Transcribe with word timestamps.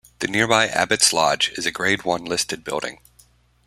The 0.17 0.27
nearby 0.27 0.65
Abbot's 0.67 1.13
Lodge 1.13 1.49
is 1.57 1.67
a 1.67 1.71
Grade 1.71 2.05
One 2.05 2.25
listed 2.25 2.63
building. 2.63 3.01